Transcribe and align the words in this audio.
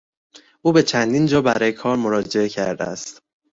او 0.61 0.71
به 0.73 0.83
چندین 0.83 1.25
جا 1.25 1.41
برای 1.41 1.71
کار 1.71 1.95
مراجعه 1.95 2.49
کرده 2.49 2.83
است. 2.83 3.21